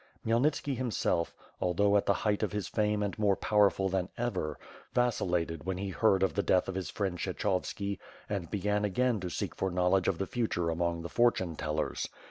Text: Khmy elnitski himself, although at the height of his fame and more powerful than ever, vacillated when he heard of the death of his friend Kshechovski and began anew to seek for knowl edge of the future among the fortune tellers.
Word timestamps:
Khmy 0.25 0.31
elnitski 0.31 0.75
himself, 0.75 1.31
although 1.61 1.95
at 1.95 2.07
the 2.07 2.13
height 2.25 2.41
of 2.41 2.53
his 2.53 2.67
fame 2.67 3.03
and 3.03 3.15
more 3.19 3.35
powerful 3.35 3.87
than 3.87 4.09
ever, 4.17 4.57
vacillated 4.95 5.63
when 5.63 5.77
he 5.77 5.89
heard 5.89 6.23
of 6.23 6.33
the 6.33 6.41
death 6.41 6.67
of 6.67 6.73
his 6.73 6.89
friend 6.89 7.19
Kshechovski 7.19 7.99
and 8.27 8.49
began 8.49 8.83
anew 8.83 9.19
to 9.19 9.29
seek 9.29 9.53
for 9.53 9.69
knowl 9.69 9.95
edge 9.97 10.07
of 10.07 10.17
the 10.17 10.25
future 10.25 10.71
among 10.71 11.03
the 11.03 11.07
fortune 11.07 11.55
tellers. 11.55 12.09